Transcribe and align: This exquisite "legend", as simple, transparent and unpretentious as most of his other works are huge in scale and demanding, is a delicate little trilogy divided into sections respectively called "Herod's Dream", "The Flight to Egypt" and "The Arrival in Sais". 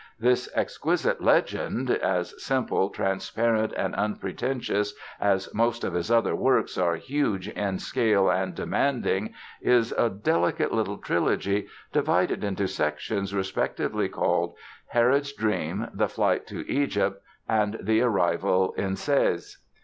This 0.19 0.49
exquisite 0.55 1.21
"legend", 1.21 1.91
as 1.91 2.33
simple, 2.43 2.89
transparent 2.89 3.71
and 3.77 3.93
unpretentious 3.93 4.95
as 5.19 5.53
most 5.53 5.83
of 5.83 5.93
his 5.93 6.09
other 6.09 6.35
works 6.35 6.75
are 6.75 6.95
huge 6.95 7.47
in 7.49 7.77
scale 7.77 8.27
and 8.27 8.55
demanding, 8.55 9.35
is 9.61 9.91
a 9.91 10.09
delicate 10.09 10.71
little 10.71 10.97
trilogy 10.97 11.67
divided 11.93 12.43
into 12.43 12.67
sections 12.67 13.35
respectively 13.35 14.09
called 14.09 14.55
"Herod's 14.87 15.33
Dream", 15.33 15.87
"The 15.93 16.09
Flight 16.09 16.47
to 16.47 16.67
Egypt" 16.67 17.21
and 17.47 17.77
"The 17.79 18.01
Arrival 18.01 18.73
in 18.73 18.95
Sais". 18.95 19.59